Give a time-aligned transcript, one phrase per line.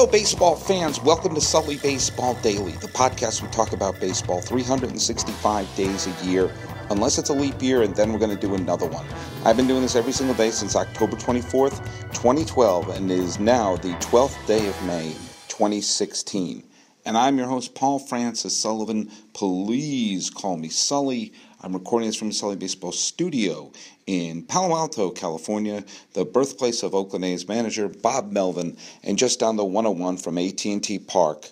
[0.00, 0.98] Hello, baseball fans.
[0.98, 6.50] Welcome to Sully Baseball Daily, the podcast we talk about baseball 365 days a year,
[6.88, 9.04] unless it's a leap year, and then we're going to do another one.
[9.44, 11.84] I've been doing this every single day since October 24th,
[12.14, 15.12] 2012, and it is now the 12th day of May,
[15.48, 16.64] 2016.
[17.04, 19.10] And I'm your host, Paul Francis Sullivan.
[19.34, 21.34] Please call me Sully.
[21.62, 23.70] I'm recording this from the Sully Baseball studio
[24.06, 25.84] in Palo Alto, California,
[26.14, 31.00] the birthplace of Oakland A's manager Bob Melvin, and just down the 101 from AT&T
[31.00, 31.50] Park,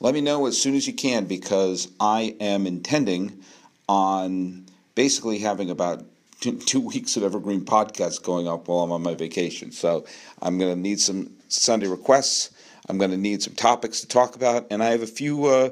[0.00, 3.42] Let me know as soon as you can because I am intending
[3.88, 6.04] on basically having about
[6.40, 9.72] two, weeks of Evergreen podcasts going up while I'm on my vacation.
[9.72, 10.04] So
[10.42, 12.50] I'm going to need some Sunday requests.
[12.88, 15.70] I'm going to need some topics to talk about, and I have a few uh,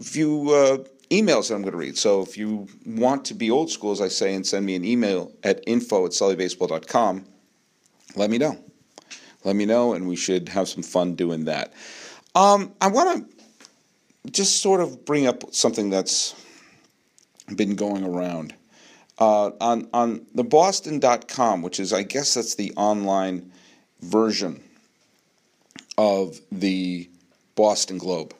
[0.00, 0.78] few uh,
[1.10, 1.96] emails that I'm going to read.
[1.96, 4.84] So if you want to be old school, as I say, and send me an
[4.84, 7.24] email at info at sullybaseball.com,
[8.16, 8.58] let me know.
[9.44, 11.72] Let me know, and we should have some fun doing that.
[12.34, 13.28] Um, I want
[14.24, 16.34] to just sort of bring up something that's
[17.54, 18.54] been going around.
[19.16, 23.52] Uh, on on the Boston.com, which is I guess that's the online
[24.00, 24.63] version
[25.96, 27.08] of the
[27.54, 28.34] Boston Globe.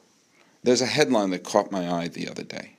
[0.63, 2.71] There's a headline that caught my eye the other day,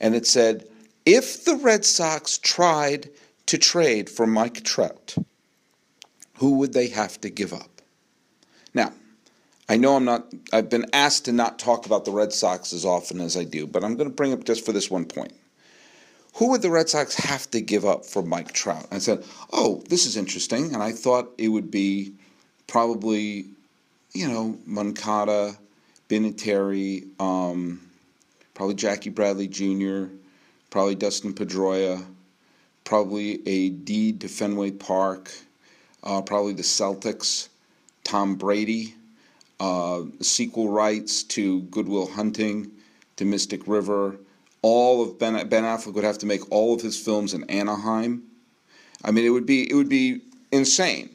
[0.00, 0.66] and it said,
[1.06, 3.10] If the Red Sox tried
[3.46, 5.16] to trade for Mike Trout,
[6.38, 7.80] who would they have to give up?
[8.74, 8.92] Now,
[9.68, 12.84] I know I'm not, I've been asked to not talk about the Red Sox as
[12.84, 15.32] often as I do, but I'm going to bring up just for this one point.
[16.34, 18.86] Who would the Red Sox have to give up for Mike Trout?
[18.90, 20.72] I said, Oh, this is interesting.
[20.74, 22.14] And I thought it would be
[22.66, 23.46] probably
[24.14, 25.56] you know, Moncada,
[26.08, 27.80] Vinatieri, um,
[28.54, 30.04] probably Jackie Bradley Jr.,
[30.70, 32.04] probably Dustin Pedroia,
[32.84, 35.30] probably a deed to Fenway Park,
[36.02, 37.48] uh, probably the Celtics,
[38.04, 38.94] Tom Brady,
[39.60, 42.70] uh, sequel rights to Good Will Hunting,
[43.16, 44.16] to Mystic River.
[44.62, 48.22] All of Ben Ben Affleck would have to make all of his films in Anaheim.
[49.04, 51.10] I mean, it would be it would be insane.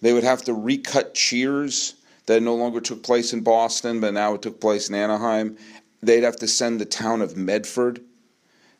[0.00, 1.94] They would have to recut Cheers
[2.28, 5.56] that no longer took place in Boston, but now it took place in Anaheim.
[6.02, 8.02] They'd have to send the town of Medford.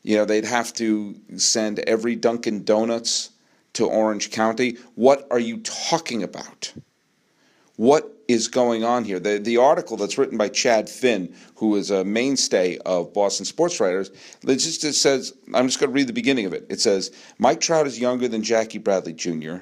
[0.03, 3.31] You know, they'd have to send every Dunkin' Donuts
[3.73, 4.77] to Orange County.
[4.93, 6.73] What are you talking about?
[7.75, 9.19] What is going on here?
[9.19, 13.79] The, the article that's written by Chad Finn, who is a mainstay of Boston sports
[13.79, 14.11] writers,
[14.43, 16.67] it just it says, I'm just going to read the beginning of it.
[16.69, 19.55] It says, Mike Trout is younger than Jackie Bradley Jr.,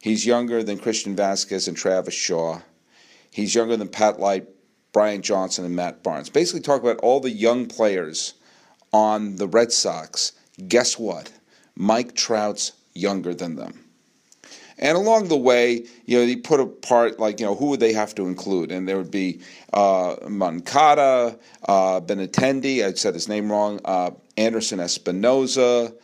[0.00, 2.60] he's younger than Christian Vazquez and Travis Shaw.
[3.30, 4.48] He's younger than Pat Light,
[4.92, 6.30] Brian Johnson, and Matt Barnes.
[6.30, 8.34] Basically, talk about all the young players
[8.92, 10.32] on the Red Sox.
[10.68, 11.32] Guess what?
[11.76, 13.84] Mike Trout's younger than them.
[14.78, 17.92] And along the way, you know, he put apart like you know who would they
[17.92, 19.42] have to include, and there would be
[19.74, 21.38] uh, Moncada,
[21.68, 22.82] uh, Benintendi.
[22.82, 23.80] I said his name wrong.
[23.84, 25.94] Uh, Anderson Espinoza,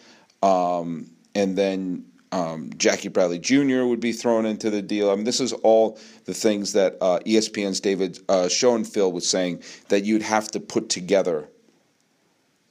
[0.43, 3.85] um, and then um, Jackie Bradley Jr.
[3.85, 5.11] would be thrown into the deal.
[5.11, 9.63] I mean, this is all the things that uh, ESPN's David uh, Schoenfield was saying
[9.89, 11.49] that you'd have to put together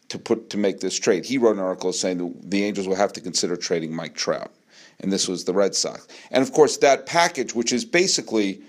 [0.09, 1.25] to put to make this trade.
[1.25, 4.51] He wrote an article saying that the Angels will have to consider trading Mike Trout,
[4.99, 6.07] and this was the Red Sox.
[6.31, 8.61] And of course, that package, which is basically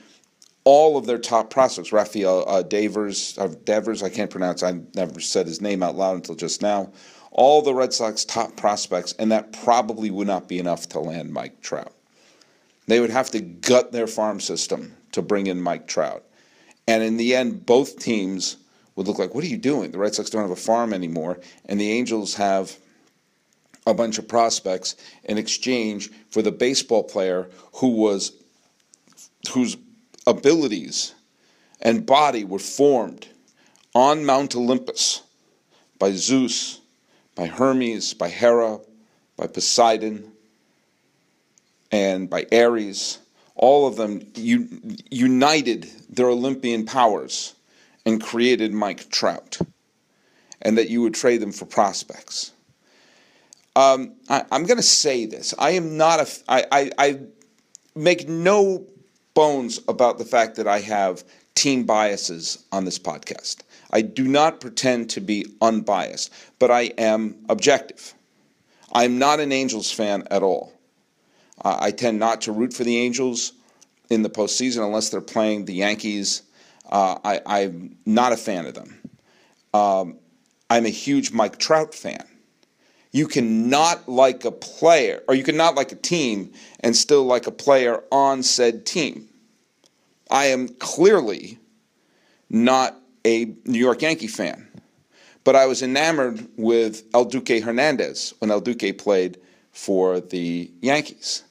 [0.64, 4.62] all of their top prospects, Rafael uh, Devers, uh, Devers, I can't pronounce.
[4.62, 6.92] I never said his name out loud until just now
[7.36, 11.32] all the Red Sox top prospects, and that probably would not be enough to land
[11.32, 11.92] Mike Trout.
[12.86, 16.24] They would have to gut their farm system to bring in Mike Trout.
[16.88, 18.56] And in the end, both teams
[18.94, 19.90] would look like, what are you doing?
[19.90, 22.78] The Red Sox don't have a farm anymore, and the Angels have
[23.86, 28.32] a bunch of prospects in exchange for the baseball player who was
[29.52, 29.76] whose
[30.26, 31.14] abilities
[31.82, 33.28] and body were formed
[33.94, 35.22] on Mount Olympus
[35.98, 36.80] by Zeus,
[37.36, 38.80] by Hermes, by Hera,
[39.36, 40.32] by Poseidon,
[41.92, 43.18] and by Ares.
[43.54, 47.54] All of them united their Olympian powers
[48.04, 49.58] and created Mike Trout,
[50.62, 52.52] and that you would trade them for prospects.
[53.76, 55.54] Um, I, am going to say this.
[55.58, 56.42] I am not a.
[56.48, 57.20] I, I, I
[57.94, 58.86] make no
[59.34, 61.24] bones about the fact that I have
[61.54, 63.58] team biases on this podcast.
[63.90, 68.14] I do not pretend to be unbiased, but I am objective.
[68.92, 70.72] I'm not an Angels fan at all.
[71.64, 73.52] Uh, I tend not to root for the Angels
[74.10, 76.42] in the postseason unless they're playing the Yankees.
[76.88, 79.00] Uh, I, am not a fan of them.
[79.74, 80.18] Um,
[80.70, 82.24] I'm a huge Mike Trout fan.
[83.12, 87.50] You cannot like a player, or you cannot like a team and still like a
[87.50, 89.28] player on said team.
[90.30, 91.58] I am clearly
[92.50, 92.96] not
[93.26, 94.68] a New York Yankee fan,
[95.42, 99.38] but I was enamored with El Duque Hernandez when El Duque played
[99.72, 101.42] for the Yankees.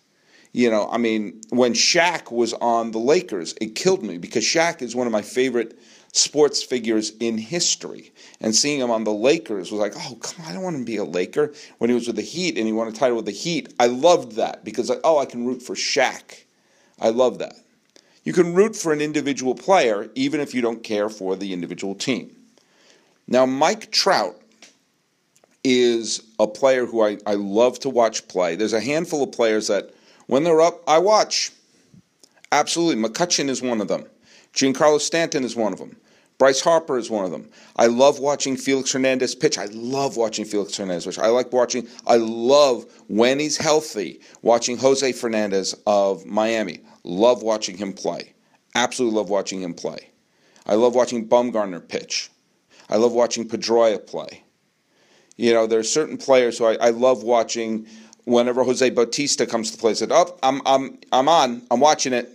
[0.54, 4.82] You know, I mean, when Shaq was on the Lakers, it killed me because Shaq
[4.82, 5.78] is one of my favorite
[6.14, 8.14] sports figures in history.
[8.40, 10.86] And seeing him on the Lakers was like, oh, come on, I don't want to
[10.86, 11.54] be a Laker.
[11.80, 13.88] When he was with the Heat and he won a title with the Heat, I
[13.88, 16.46] loved that because, oh, I can root for Shaq.
[17.02, 17.56] I love that.
[18.26, 21.96] You can root for an individual player even if you don't care for the individual
[21.96, 22.36] team.
[23.28, 24.42] Now, Mike Trout
[25.64, 28.56] is a player who I, I love to watch play.
[28.56, 29.92] There's a handful of players that,
[30.28, 31.52] when they're up, I watch.
[32.52, 33.02] Absolutely.
[33.02, 34.06] McCutchen is one of them.
[34.54, 35.96] Giancarlo Stanton is one of them.
[36.38, 37.50] Bryce Harper is one of them.
[37.78, 39.58] I love watching Felix Hernandez pitch.
[39.58, 41.20] I love watching Felix Hernandez pitch.
[41.20, 46.80] I like watching, I love when he's healthy, watching Jose Fernandez of Miami.
[47.06, 48.34] Love watching him play.
[48.74, 50.10] Absolutely love watching him play.
[50.66, 52.32] I love watching Bumgarner pitch.
[52.90, 54.44] I love watching Pedroia play.
[55.38, 57.86] You know, there are certain players who I, I love watching
[58.24, 59.92] whenever Jose Bautista comes to play.
[59.92, 61.62] I said, Oh, I'm, I'm, I'm on.
[61.70, 62.30] I'm watching it.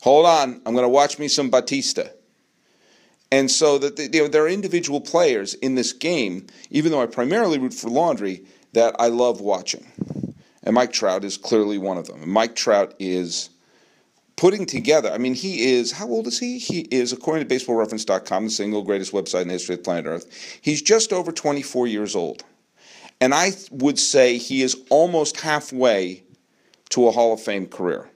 [0.00, 0.62] Hold on.
[0.64, 2.10] I'm going to watch me some Bautista.
[3.30, 7.02] And so that the, you know, there are individual players in this game, even though
[7.02, 9.86] I primarily root for Laundry, that I love watching.
[10.62, 12.22] And Mike Trout is clearly one of them.
[12.22, 13.50] And Mike Trout is
[14.40, 15.12] putting together.
[15.12, 16.58] I mean, he is, how old is he?
[16.58, 20.58] He is, according to baseballreference.com, the single greatest website in the history of planet Earth,
[20.62, 22.42] he's just over 24 years old.
[23.20, 26.22] And I would say he is almost halfway
[26.88, 28.08] to a Hall of Fame career.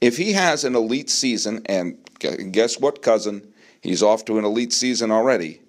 [0.00, 3.52] If he has an elite season, and guess what, cousin?
[3.82, 5.60] He's off to an elite season already.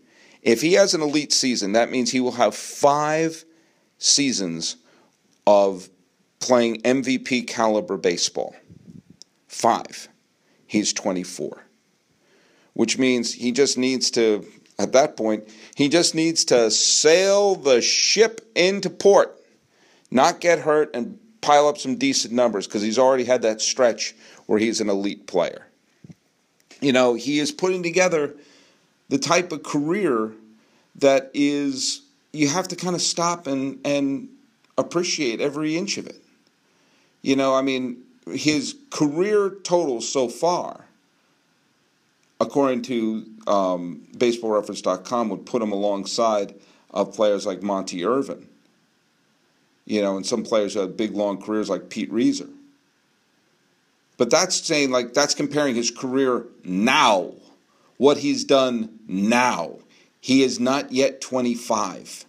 [0.44, 3.44] If he has an elite season, that means he will have five
[3.98, 4.78] seasons
[5.46, 5.90] of
[6.40, 8.56] playing MVP caliber baseball.
[9.54, 10.10] Five.
[10.66, 11.64] He's 24.
[12.74, 14.48] Which means he just needs to,
[14.80, 19.40] at that point, he just needs to sail the ship into port,
[20.10, 24.16] not get hurt, and pile up some decent numbers because he's already had that stretch
[24.48, 25.68] where he's an elite player.
[26.82, 28.34] You know, he is putting together
[29.10, 30.32] the type of career
[30.96, 32.02] that is,
[32.32, 34.30] you have to kind of stop and, and
[34.80, 36.20] appreciate every inch of it.
[37.22, 40.86] You know, I mean, his career total so far,
[42.40, 46.56] according to um, BaseballReference.com, would put him alongside
[46.92, 48.48] of players like Monte Irvin.
[49.86, 52.50] You know, and some players who had big long careers like Pete Reiser.
[54.18, 57.34] But that's saying like that's comparing his career now,
[57.98, 59.80] what he's done now.
[60.22, 62.24] He is not yet 25.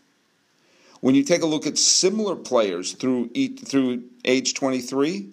[1.00, 5.28] When you take a look at similar players through through age 23,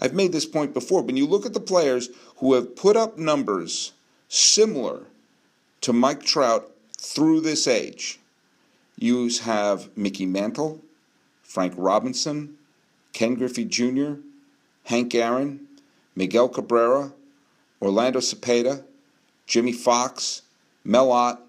[0.00, 1.02] I've made this point before.
[1.02, 3.92] When you look at the players who have put up numbers
[4.28, 5.02] similar
[5.82, 8.18] to Mike Trout through this age,
[8.96, 10.80] you have Mickey Mantle,
[11.42, 12.56] Frank Robinson,
[13.12, 14.14] Ken Griffey Jr.,
[14.84, 15.66] Hank Aaron,
[16.16, 17.12] Miguel Cabrera,
[17.82, 18.84] Orlando Cepeda,
[19.46, 20.42] Jimmie Foxx,
[20.84, 21.42] Mel Ott,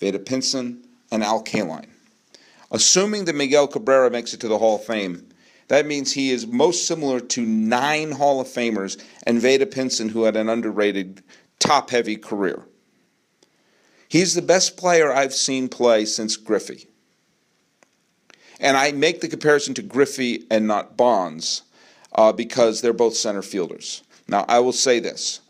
[0.00, 1.88] Vada Pinson, and Al Kaline.
[2.70, 5.26] Assuming that Miguel Cabrera makes it to the Hall of Fame,
[5.72, 10.24] that means he is most similar to nine Hall of Famers and Vada Pinson, who
[10.24, 11.22] had an underrated,
[11.58, 12.66] top heavy career.
[14.06, 16.88] He's the best player I've seen play since Griffey.
[18.60, 21.62] And I make the comparison to Griffey and not Bonds
[22.16, 24.02] uh, because they're both center fielders.
[24.28, 25.40] Now, I will say this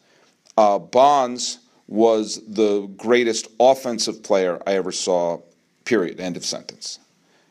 [0.57, 5.41] uh, Bonds was the greatest offensive player I ever saw,
[5.85, 7.01] period, end of sentence.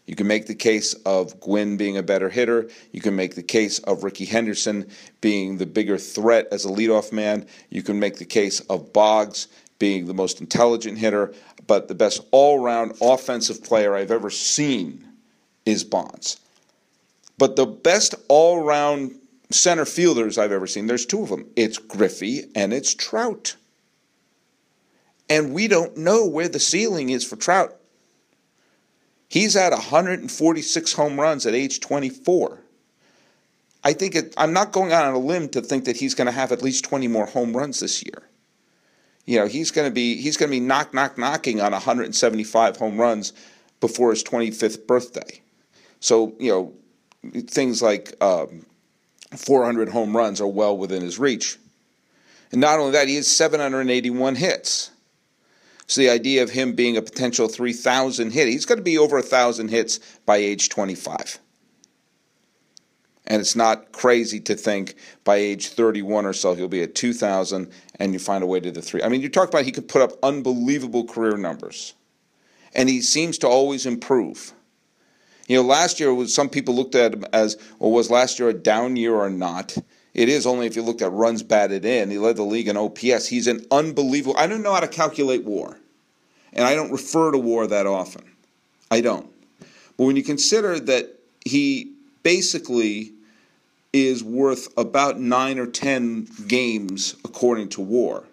[0.06, 2.70] You can make the case of Gwynn being a better hitter.
[2.92, 4.90] You can make the case of Rickey Henderson
[5.22, 7.46] being the bigger threat as a leadoff man.
[7.70, 9.48] You can make the case of Boggs
[9.80, 11.34] being the most intelligent hitter,
[11.68, 15.08] but the best all round offensive player I've ever seen
[15.66, 16.40] is Bonds.
[17.38, 19.16] But the best all round
[19.50, 23.56] center fielders I've ever seen, there's two of them it's Griffey and it's Trout.
[25.30, 27.81] And we don't know where the ceiling is for Trout.
[29.32, 32.60] He's at 146 home runs at age 24.
[33.82, 36.26] I think it, I'm not going out on a limb to think that he's going
[36.26, 38.24] to have at least 20 more home runs this year.
[39.26, 42.76] You know, he's going to be he's going to be knock knock knocking on 175
[42.76, 43.32] home runs
[43.80, 45.40] before his 25th birthday.
[46.02, 48.66] So you know, things like um,
[49.34, 51.58] 400 home runs are well within his reach.
[52.52, 54.92] And not only that, he has 781 hits.
[55.92, 59.18] So the idea of him being a potential 3,000 hit, he's going to be over
[59.18, 61.38] 1,000 hits by age 25.
[63.28, 64.96] And it's not crazy to think
[65.26, 67.70] by age 31 or so he'll be at 2,000
[68.00, 69.04] and you find a way to the three.
[69.04, 71.94] I mean, you talk about he could put up unbelievable career numbers.
[72.74, 74.54] And he seems to always improve.
[75.50, 78.48] You know, last year was some people looked at him as, well, was last year
[78.48, 79.76] a down year or not?
[80.14, 82.12] It is only if you looked at runs batted in.
[82.12, 83.28] He led the league in OPS.
[83.28, 84.36] He's an unbelievable.
[84.38, 85.78] I don't know how to calculate WAR,
[86.54, 88.24] and I don't refer to WAR that often.
[88.90, 89.28] I don't.
[89.98, 91.94] But when you consider that he
[92.24, 93.14] basically
[93.94, 98.24] is worth about nine or ten games according to WAR,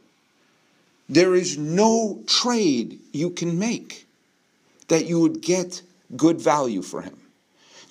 [1.09, 4.07] there is no trade you can make
[4.89, 5.83] that you would get
[6.17, 7.17] good value for him.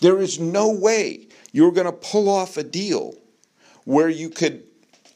[0.01, 3.15] There is no way you're going to pull off a deal
[3.86, 4.63] where you could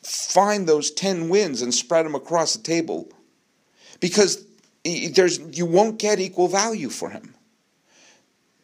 [0.02, 3.08] find those 10 wins and spread them across the table
[4.00, 4.44] because
[4.84, 7.36] there's you won't get equal value for him.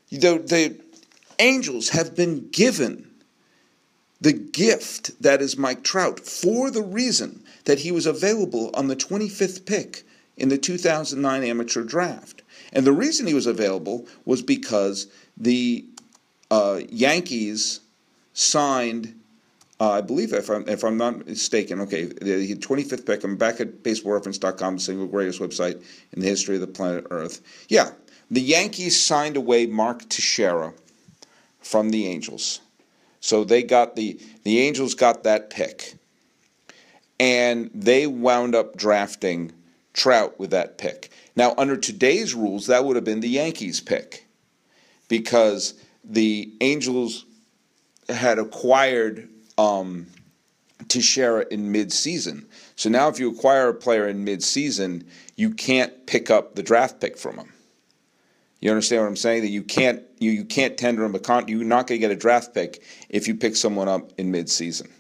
[0.09, 0.79] The, the
[1.39, 3.11] Angels have been given
[4.19, 8.95] the gift that is Mike Trout for the reason that he was available on the
[8.95, 10.03] 25th pick
[10.35, 12.41] in the 2009 amateur draft.
[12.73, 15.85] And the reason he was available was because the
[16.49, 17.81] uh, Yankees
[18.33, 19.16] signed
[19.79, 23.23] uh, I believe, if I'm, if I'm not mistaken, okay, the 25th pick.
[23.23, 27.41] I'm back at baseballreference.com, the single greatest website in the history of the planet Earth.
[27.69, 27.91] Yeah,
[28.31, 30.73] the Yankees signed away Mark Teixeira
[31.59, 32.59] from the Angels.
[33.19, 35.95] So they got the the Angels got that pick.
[37.19, 39.51] And they wound up drafting
[39.93, 41.09] Trout with that pick.
[41.35, 44.27] Now, under today's rules, that would have been the Yankees pick
[45.07, 47.25] because the Angels
[48.07, 50.07] had acquired um,
[50.87, 52.47] Teixeira in mid-season.
[52.75, 57.01] So now, if you acquire a player in mid-season, you can't pick up the draft
[57.01, 57.53] pick from him.
[58.59, 59.41] You understand what I'm saying?
[59.43, 61.47] That you can't you, you can't tender him a con.
[61.47, 64.91] You're not going to get a draft pick if you pick someone up in mid-season.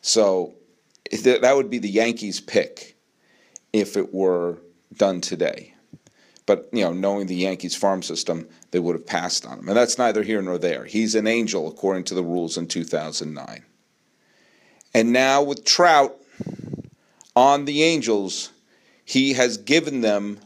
[0.00, 0.54] So
[1.10, 2.96] that would be the Yankees' pick
[3.72, 4.58] if it were
[4.96, 5.71] done today.
[6.46, 9.68] But you know, knowing the Yankees farm system, they would have passed on him.
[9.68, 10.84] And that's neither here nor there.
[10.84, 13.64] He's an angel according to the rules in 2009.
[14.94, 16.16] And now with Trout
[17.34, 18.50] on the Angels,
[19.04, 20.38] he has given them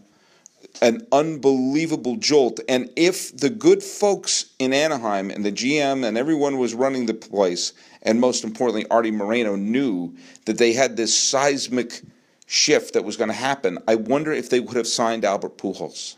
[0.82, 2.60] an unbelievable jolt.
[2.68, 7.14] And if the good folks in Anaheim and the GM and everyone was running the
[7.14, 7.72] place,
[8.02, 12.02] and most importantly, Arte Moreno knew that they had this seismic
[12.46, 16.16] shift that was going to happen, I wonder if they would have signed Albert Pujols.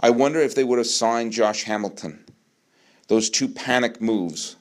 [0.00, 2.24] I wonder if they would have signed Josh Hamilton.
[3.08, 4.56] Those two panic moves.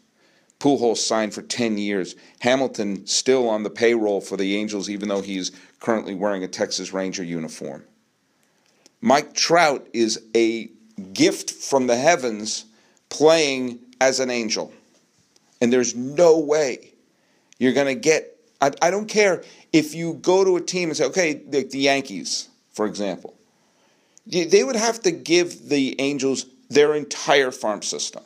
[0.59, 2.15] Pujols signed for 10 years.
[2.39, 6.91] Hamilton still on the payroll for the Angels, even though he's currently wearing a Texas
[6.91, 7.85] Ranger uniform.
[8.99, 10.69] Mike Trout is a
[11.13, 12.65] gift from the heavens
[13.09, 14.73] playing as an angel.
[15.61, 16.93] And there's no way
[17.57, 18.38] you're going to get.
[18.61, 21.79] I, I, don't care if you go to a team and say, okay, the, the
[21.79, 23.35] Yankees, for example,
[24.27, 28.23] they would have to give the Angels their entire farm system.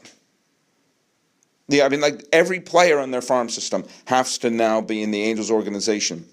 [1.69, 5.11] The, I mean, like every player on their farm system has to now be in
[5.11, 6.27] the Angels organization.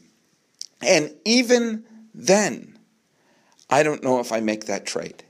[0.82, 2.78] And even then,
[3.68, 5.22] I don't know if I make that trade.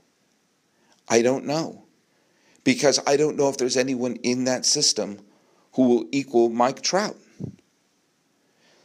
[1.07, 1.83] I don't know.
[2.63, 5.19] Because I don't know if there's anyone in that system
[5.73, 7.17] who will equal Mike Trout.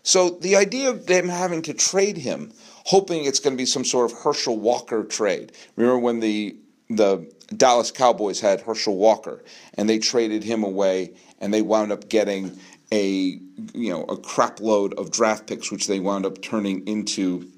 [0.06, 2.52] So the idea of them having to trade him
[2.84, 5.50] hoping it's going to be some sort of Herschel Walker trade.
[5.75, 6.56] Remember when the
[6.88, 9.42] the Dallas Cowboys had Herschel Walker
[9.75, 12.56] and they traded him away and they wound up getting
[12.92, 13.40] a
[13.75, 17.50] you know a crap load of draft picks which they wound up turning into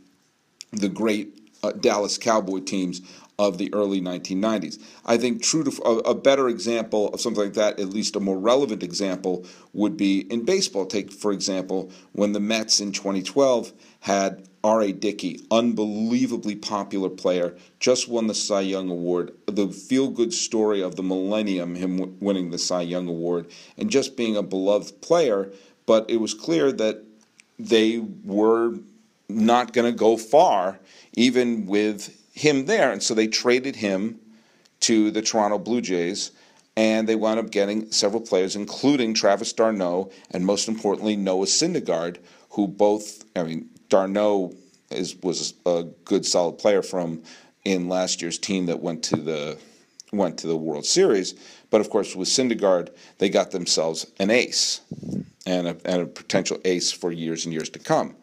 [0.72, 3.02] the great uh, Dallas Cowboy teams
[3.38, 4.82] of the early 1990s.
[5.06, 8.20] I think true to a, a, better example of something like that, at least a
[8.20, 10.86] more relevant example, would be in baseball.
[10.86, 14.90] Take for example when the Mets in 2012 had R.A.
[14.90, 19.32] Dickey, unbelievably popular player, just won the Cy Young Award.
[19.46, 23.88] The feel good story of the millennium, him w- winning the Cy Young Award, and
[23.88, 25.52] just being a beloved player.
[25.86, 27.04] But it was clear that
[27.56, 28.74] they were
[29.28, 30.80] not going to go far,
[31.14, 32.92] even with him there.
[32.92, 34.20] And so they traded him
[34.80, 36.30] to the Toronto Blue Jays,
[36.76, 42.18] and they wound up getting several players, including Travis d'Arnaud and most importantly Noah Syndergaard,
[42.50, 44.54] who both, I mean, Darno
[44.90, 47.22] is was a good solid player from
[47.64, 49.58] in last year's team that went to the
[50.12, 51.34] went to the World Series.
[51.70, 54.80] But of course, with Syndergaard, they got themselves an ace
[55.44, 58.14] and a, and a potential ace for years and years to come.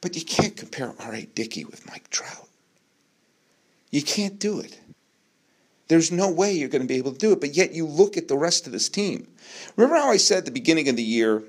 [0.00, 1.26] But you can't compare R.A.
[1.34, 2.49] Dickey with Mike Trout.
[3.90, 4.80] You can't do it.
[5.88, 8.16] There's no way you're going to be able to do it, but yet you look
[8.16, 9.26] at the rest of this team.
[9.76, 11.42] Remember how I said at the beginning of the year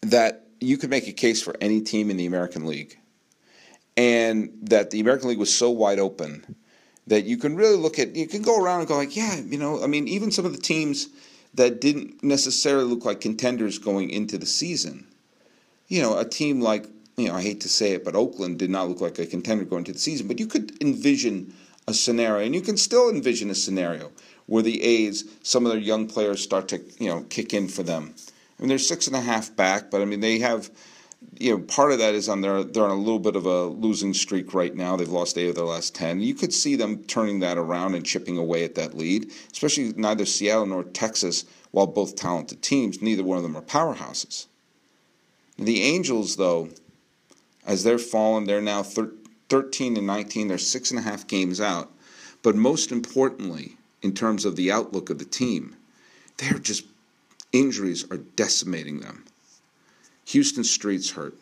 [0.00, 2.98] that you could make a case for any team in the American League,
[3.96, 6.56] and that the American League was so wide open
[7.06, 9.58] that you can really look at, you can go around and go, like, yeah, you
[9.58, 11.08] know, I mean, even some of the teams
[11.54, 15.06] that didn't necessarily look like contenders going into the season,
[15.88, 18.70] you know, a team like you know, I hate to say it, but Oakland did
[18.70, 20.28] not look like a contender going into the season.
[20.28, 21.54] But you could envision
[21.86, 24.10] a scenario, and you can still envision a scenario
[24.46, 27.82] where the A's, some of their young players start to, you know, kick in for
[27.82, 28.14] them.
[28.58, 30.70] I mean, they're six and a half back, but I mean, they have,
[31.38, 33.64] you know, part of that is on their, they're on a little bit of a
[33.66, 34.96] losing streak right now.
[34.96, 36.20] They've lost eight of their last 10.
[36.20, 40.26] You could see them turning that around and chipping away at that lead, especially neither
[40.26, 44.46] Seattle nor Texas, while both talented teams, neither one of them are powerhouses.
[45.56, 46.70] The Angels, though,
[47.66, 48.44] as they're fallen.
[48.44, 49.12] They're now thir-
[49.48, 50.48] 13 and 19.
[50.48, 51.90] They're six and a half games out.
[52.42, 55.76] But most importantly, in terms of the outlook of the team,
[56.38, 56.84] they're just
[57.52, 59.24] injuries are decimating them.
[60.30, 61.36] Huston Street's hurt.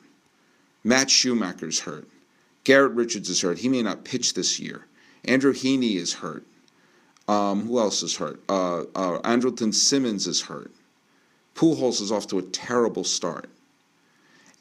[0.83, 2.09] Matt Shoemaker's hurt.
[2.65, 3.59] Garrett Richards is hurt.
[3.59, 4.87] He may not pitch this year.
[5.25, 6.45] Andrew Heaney is hurt.
[7.29, 8.41] Um, who else is hurt?
[8.49, 10.73] Uh, uh, Andrelton Simmons is hurt.
[11.55, 13.51] Pujols is off to a terrible start.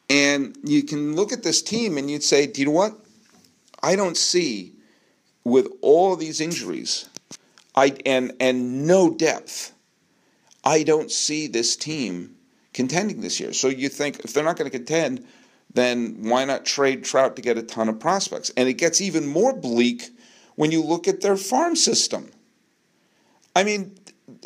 [0.10, 2.94] And you can look at this team and you'd say, do you know what?
[3.84, 4.74] I don't see
[5.44, 7.10] with all these injuries
[7.78, 9.72] I, and, and no depth,
[10.64, 12.36] I don't see this team
[12.74, 13.54] contending this year.
[13.54, 15.26] So you think if they're not going to contend,
[15.76, 18.52] then why not trade Trout to get a ton of prospects?
[18.58, 20.10] And it gets even more bleak
[20.56, 22.32] when you look at their farm system.
[23.56, 23.96] I mean,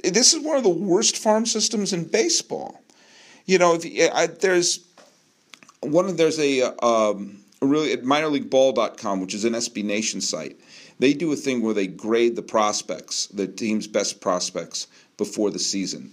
[0.03, 2.81] this is one of the worst farm systems in baseball.
[3.45, 4.79] You know, if, I, there's
[5.81, 10.59] one of there's a, um, really at minorleagueball.com, which is an SB Nation site.
[10.99, 15.59] They do a thing where they grade the prospects, the team's best prospects before the
[15.59, 16.11] season.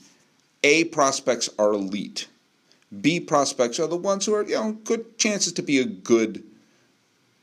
[0.65, 2.29] A prospects are elite.
[3.01, 6.43] B prospects are the ones who are, you know, good chances to be a good,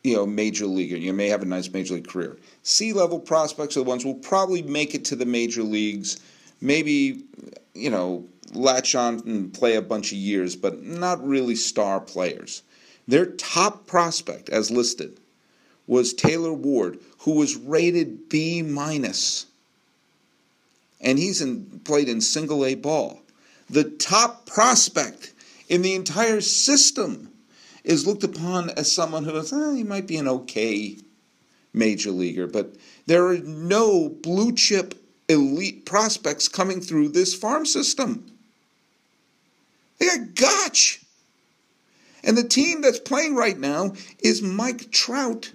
[0.04, 0.98] you know, major leaguer.
[0.98, 2.38] You may have a nice major league career.
[2.64, 6.20] C level prospects are the ones who will probably make it to the major leagues,
[6.62, 7.24] maybe,
[7.76, 12.62] you know, latch on and play a bunch of years, but not really star players.
[13.08, 15.20] Their top prospect, as listed,
[15.88, 19.46] was Taylor Ward, who was rated B minus,
[21.02, 23.22] and he's in, played in single A ball.
[23.70, 25.34] The top prospect
[25.70, 27.32] in the entire system
[27.84, 30.98] is looked upon as someone who is, eh, he might be an okay
[31.74, 32.74] major leaguer, but
[33.06, 34.96] there are no blue chip
[35.28, 38.26] elite prospects coming through this farm system.
[39.98, 41.02] They got Gotch.
[42.24, 45.52] And the team that's playing right now is Mike Trout.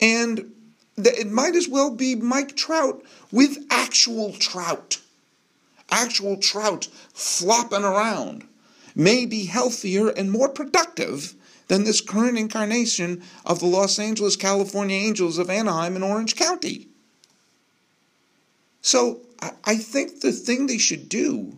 [0.00, 0.52] And
[0.96, 4.98] it might as well be Mike Trout with actual trout.
[5.90, 8.46] Actual trout flopping around
[8.94, 11.34] may be healthier and more productive
[11.68, 16.88] than this current incarnation of the Los Angeles, California Angels of Anaheim and Orange County.
[18.82, 19.20] So
[19.64, 21.56] I think the thing they should do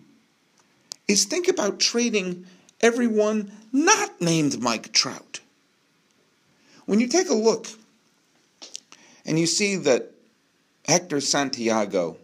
[1.09, 2.47] is think about trading
[2.81, 5.41] everyone not named Mike Trout.
[6.87, 7.67] When you take a look
[9.25, 10.11] and you see that
[10.87, 12.17] Hector Santiago,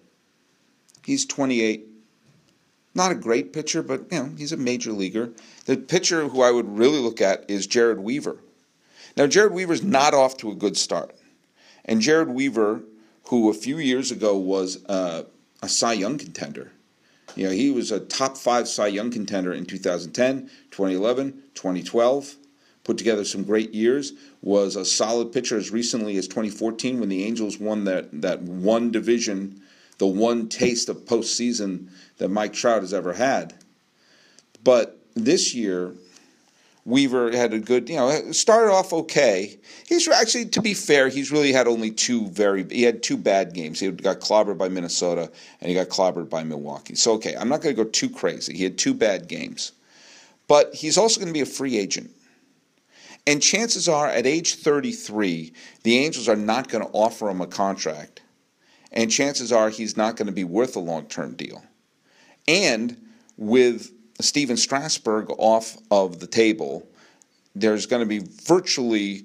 [1.05, 1.87] he's 28,
[2.95, 5.31] not a great pitcher, but you know, he's a major leaguer.
[5.67, 8.39] The pitcher who I would really look at is Jered Weaver.
[9.17, 11.15] Now, Jered Weaver's not off to a good start.
[11.85, 12.83] And Jered Weaver,
[13.29, 15.25] who a few years ago was uh,
[15.63, 16.73] a Cy Young contender,
[17.37, 22.37] you know, he was a top five Cy Young contender in 2010, 2011, 2012.
[22.85, 27.25] put together some great years, was a solid pitcher as recently as 2014 when the
[27.25, 29.61] Angels won that, that one division,
[29.99, 33.55] the one taste of postseason that Mike Trout has ever had.
[34.65, 35.93] But this year,
[36.89, 39.59] Weaver had a good, you know, started off okay.
[39.87, 43.53] He's actually, to be fair, he's really had only two very, he had two bad
[43.53, 43.79] games.
[43.79, 46.95] He got clobbered by Minnesota and he got clobbered by Milwaukee.
[46.95, 48.57] So, okay, I'm not going to go too crazy.
[48.57, 49.73] He had two bad games.
[50.47, 52.11] But he's also going to be a free agent.
[53.27, 57.47] And chances are, at age 33, the Angels are not going to offer him a
[57.47, 58.23] contract.
[58.93, 61.63] And chances are he's not going to be worth a long term deal.
[62.47, 62.97] And
[63.37, 66.89] with Stephen Strasburg off of the table,
[67.55, 69.25] there's going to be virtually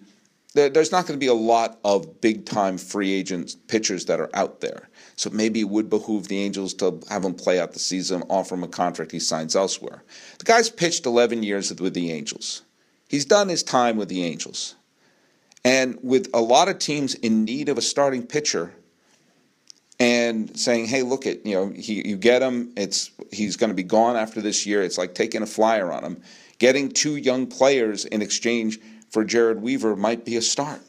[0.53, 4.29] there's not going to be a lot of big time free agent pitchers that are
[4.35, 4.89] out there.
[5.15, 8.53] So maybe it would behoove the Angels to have him play out the season, offer
[8.55, 10.03] him a contract he signs elsewhere.
[10.37, 12.61] The guy's pitched 11 years with the Angels.
[13.07, 14.75] He's done his time with the Angels.
[15.65, 18.73] And with a lot of teams in need of a starting pitcher,
[19.99, 22.73] and saying, "Hey, look at you know, he, you get him.
[22.75, 24.81] It's he's going to be gone after this year.
[24.81, 26.21] It's like taking a flyer on him.
[26.59, 28.79] Getting two young players in exchange
[29.09, 30.81] for Jered Weaver might be a start.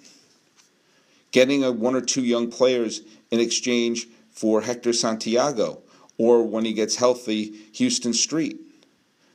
[1.33, 5.83] Getting a one or two young players in exchange for Hector Santiago,
[6.17, 8.59] or when he gets healthy, Huston Street,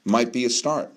[0.03, 0.91] might be a start.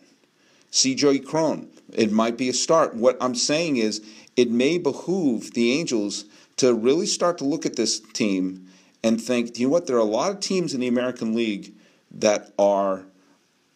[0.70, 1.20] See C.J.
[1.20, 2.94] Cron, it might be a start.
[2.94, 4.00] What I'm saying is,
[4.36, 6.24] it may behoove the Angels
[6.62, 8.68] to really start to look at this team
[9.02, 11.74] and think, you know what, there are a lot of teams in the American League
[12.12, 13.04] that are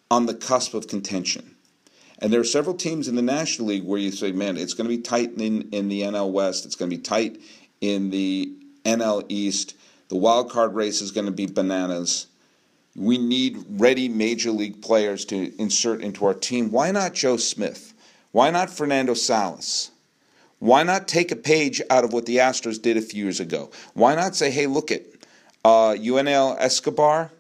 [0.08, 1.56] on the cusp of contention.
[2.20, 4.88] And there are several teams in the National League where you say, man, it's going
[4.88, 7.40] to be tight in, in the NL West, it's going to be tight
[7.80, 9.74] in the NL East.
[10.06, 12.28] The wild card race is going to be bananas.
[12.94, 16.70] We need ready major league players to insert into our team.
[16.70, 17.94] Why not Joe Smith?
[18.30, 19.90] Why not Fernando Salas?
[20.58, 23.70] Why not take a page out of what the Astros did a few years ago?
[23.94, 25.02] Why not say, hey, look at
[25.64, 27.30] uh, Yoenis Escobar,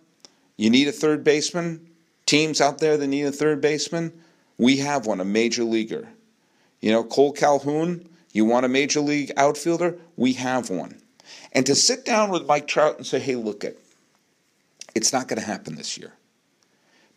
[0.56, 1.88] you need a third baseman?
[2.26, 4.12] Teams out there that need a third baseman?
[4.58, 6.08] We have one, a major leaguer.
[6.80, 9.96] You know, Cole Calhoun, you want a major league outfielder?
[10.16, 11.00] We have one.
[11.52, 13.82] And to sit down with Mike Trout and say, hey, look at it,
[14.94, 16.12] it's not going to happen this year.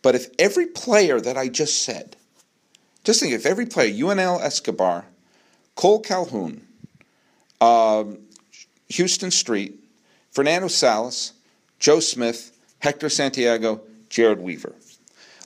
[0.02, 2.16] But if every player that I just said,
[3.04, 5.06] just think if every player, Yoenis Escobar,
[5.80, 6.60] Cole Calhoun,
[7.62, 8.18] um,
[8.94, 9.82] Huston Street,
[10.30, 11.32] Fernando Salas,
[11.78, 14.74] Joe Smith, Hector Santiago, Jered Weaver.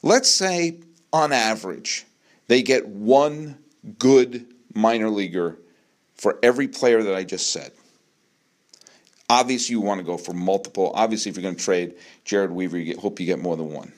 [0.03, 0.81] Let's say,
[1.13, 2.05] on average,
[2.49, 3.59] they get one
[4.01, 4.45] good
[4.75, 5.57] minor leaguer
[6.17, 7.71] for every player that I just said.
[9.31, 10.91] Obviously, you want to go for multiple.
[10.97, 11.95] Obviously, if you're going to trade
[12.27, 13.93] Jered Weaver, you get, hope you get more than one.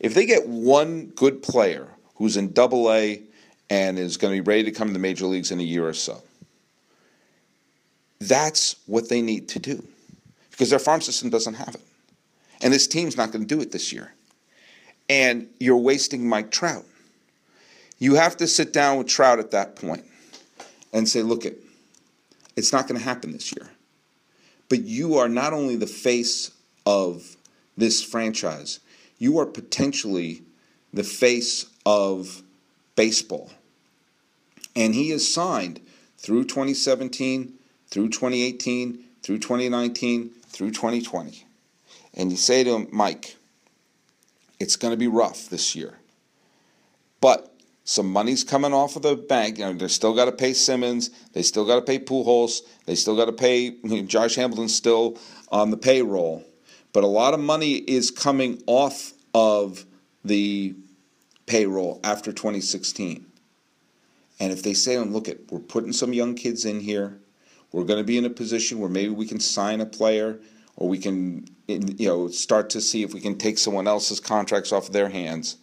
[0.00, 3.20] If they get one good player who's in Double A
[3.70, 5.86] and is going to be ready to come to the major leagues in a year
[5.86, 6.22] or so.
[8.20, 9.84] That's what they need to do
[10.50, 11.82] because their farm system doesn't have it.
[12.60, 14.12] And this team's not going to do it this year.
[15.08, 16.84] And you're wasting Mike Trout.
[17.98, 20.04] You have to sit down with Trout at that point
[20.92, 21.58] and say, look, it,
[22.56, 23.70] it's not going to happen this year.
[24.68, 26.50] But you are not only the face
[26.84, 27.36] of
[27.76, 28.80] this franchise,
[29.18, 30.42] you are potentially
[30.92, 32.42] the face of
[32.96, 33.50] baseball.
[34.78, 35.80] And he is signed
[36.18, 37.52] through 2017,
[37.88, 41.44] through 2018, through 2019, through 2020.
[42.14, 43.36] And you say to him, Mike,
[44.60, 45.98] it's going to be rough this year.
[47.20, 49.58] But some money's coming off of the bank.
[49.58, 51.10] You know, they still got to pay Simmons.
[51.32, 52.60] They still got to pay Pujols.
[52.86, 55.18] They still got to pay you know, Josh Hamilton still
[55.50, 56.44] on the payroll.
[56.92, 59.84] But a lot of money is coming off of
[60.24, 60.76] the
[61.46, 63.27] payroll after 2016.
[64.40, 67.20] And if they say, look, at we're putting some young kids in here,
[67.72, 70.40] we're going to be in a position where maybe we can sign a player
[70.76, 74.72] or we can you know start to see if we can take someone else's contracts
[74.72, 75.56] off of their hands.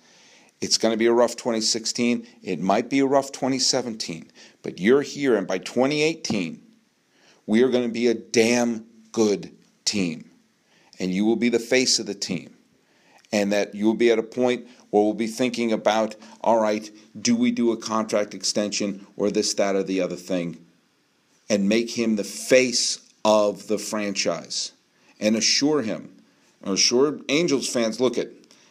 [0.62, 2.28] It's going to be a rough 2016.
[2.42, 4.32] It might be a rough 2017.
[4.62, 6.62] But you're here, and by 2018,
[7.46, 10.30] we are going to be a damn good team.
[11.00, 12.55] And you will be the face of the team.
[13.36, 16.90] And that you will be at a point where we'll be thinking about all right,
[17.20, 20.64] do we do a contract extension or this, that, or the other thing?
[21.50, 24.72] And make him the face of the franchise
[25.20, 26.16] and assure him,
[26.64, 28.30] assure Angels fans look at,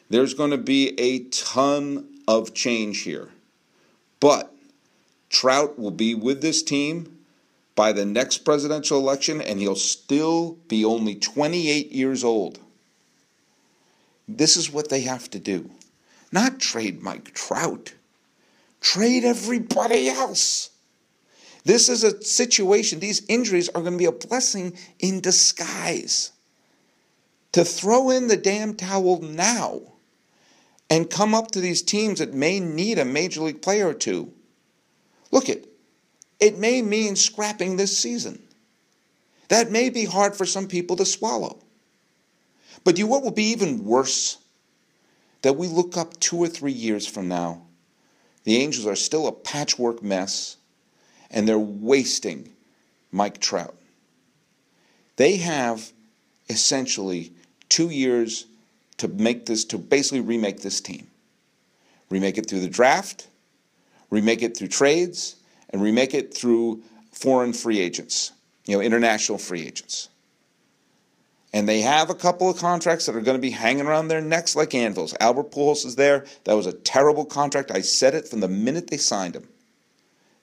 [0.09, 3.29] there's going to be a ton of change here.
[4.18, 4.50] But
[5.29, 7.18] Trout will be with this team
[7.74, 12.61] by the next presidential election, and he'll still be only 28 years old.
[14.26, 15.70] This is what they have to do.
[16.32, 17.94] Not trade Mike Trout.
[18.80, 20.70] Trade everybody else.
[21.64, 26.32] This is a situation, these injuries are going to be a blessing in disguise.
[27.52, 29.80] To throw in the damn towel now
[30.90, 34.32] and come up to these teams that may need a major league player or two.
[35.30, 35.68] Look it,
[36.38, 38.42] it may mean scrapping this season.
[39.48, 41.63] That may be hard for some people to swallow.
[42.85, 44.38] But you what will be even worse?
[45.42, 47.62] That we look up two or three years from now,
[48.44, 50.57] the Angels are still a patchwork mess,
[51.31, 52.51] and they're wasting
[53.11, 53.75] Mike Trout.
[55.16, 55.92] They have
[56.49, 57.33] essentially
[57.68, 58.47] two years
[58.99, 61.07] to make this, to basically remake this team.
[62.11, 63.29] Remake it through the draft,
[64.11, 65.37] remake it through trades,
[65.70, 68.33] and remake it through foreign free agents,
[68.66, 70.09] you know, international free agents.
[71.54, 74.20] And they have a couple of contracts that are going to be hanging around their
[74.20, 75.14] necks like anvils.
[75.20, 76.26] Albert Pujols is there.
[76.42, 77.70] That was a terrible contract.
[77.70, 79.46] I said it from the minute they signed him.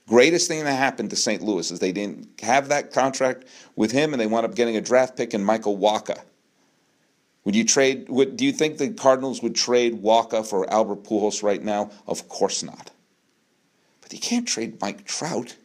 [0.08, 1.42] Greatest thing that happened to St.
[1.42, 3.44] Louis is they didn't have that contract
[3.76, 6.22] with him, and they wound up getting a draft pick in Michael Wacha.
[7.44, 8.08] Would you trade?
[8.08, 11.92] Would do you think the Cardinals would trade Wacha for Albert Pujols right now?
[12.08, 12.90] Of course not.
[14.00, 15.58] But you can't trade Mike Trout.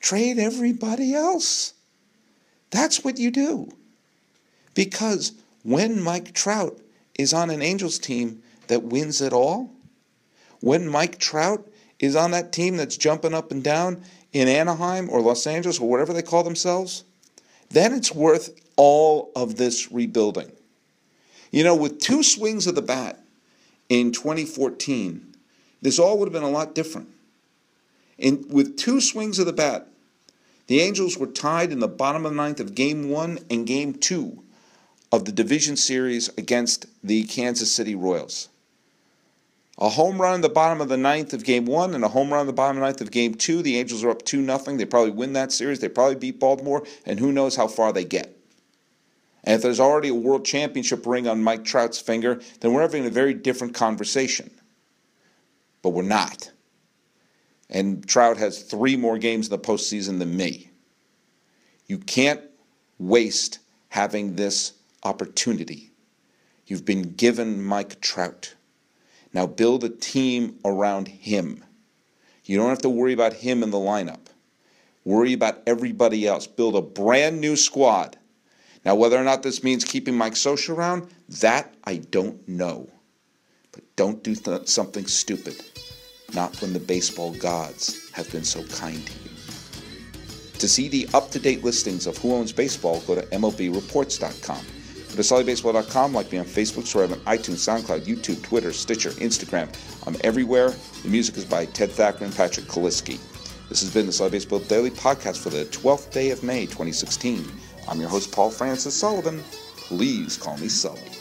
[0.00, 1.74] Trade everybody else.
[2.70, 3.72] That's what you do.
[4.80, 6.80] Because when Mike Trout
[7.18, 9.68] is on an Angels team that wins it all,
[10.60, 15.20] when Mike Trout is on that team that's jumping up and down in Anaheim or
[15.20, 17.04] Los Angeles or whatever they call themselves,
[17.68, 20.50] then it's worth all of this rebuilding.
[21.50, 23.22] You know, with two swings of the bat
[23.90, 25.34] in 2014,
[25.82, 27.10] this all would have been a lot different.
[28.16, 29.88] In, with two swings of the bat,
[30.68, 33.92] the Angels were tied in the bottom of the ninth of game one and game
[33.92, 34.42] two
[35.12, 38.48] of the division series against the Kansas City Royals.
[39.78, 42.30] A home run in the bottom of the ninth of game one and a home
[42.30, 43.62] run in the bottom of the ninth of game two.
[43.62, 44.76] The Angels are up 2 nothing.
[44.76, 45.80] They probably win that series.
[45.80, 48.36] They probably beat Baltimore, and who knows how far they get.
[49.42, 53.06] And if there's already a world championship ring on Mike Trout's finger, then we're having
[53.06, 54.50] a very different conversation.
[55.80, 56.50] But we're not.
[57.70, 60.68] And Trout has three more games in the postseason than me.
[61.86, 62.42] You can't
[62.98, 65.90] waste having this opportunity.
[66.66, 68.54] You've been given Mike Trout.
[69.32, 71.64] Now build a team around him.
[72.44, 74.26] You don't have to worry about him in the lineup.
[75.04, 76.46] Worry about everybody else.
[76.46, 78.16] Build a brand new squad
[78.84, 81.10] now, whether or not this means keeping Mike Scioscia around,
[81.40, 82.88] that I don't know.
[83.72, 85.62] But don't do th- something stupid.
[86.34, 89.30] Not when the baseball gods have been so kind to you.
[90.58, 94.64] To see the up to date listings of who owns baseball, go to MLBReports.com.
[95.18, 99.68] SullyBaseball.com, like me on Facebook, subscribe on iTunes, SoundCloud, YouTube, Twitter, Stitcher, Instagram.
[100.06, 100.70] I'm everywhere.
[101.02, 103.18] The music is by Ted Thacker and Patrick Kaliski.
[103.68, 107.44] This has been the Sully Baseball Daily Podcast for the 12th day of May, 2016.
[107.88, 109.42] I'm your host, Paul Francis Sullivan.
[109.76, 111.19] Please call me Sully.